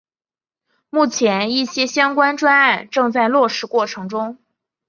[0.89, 4.39] 目前一些相关专案正在落实过程中。